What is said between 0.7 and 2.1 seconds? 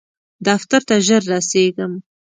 ته ژر رسیږم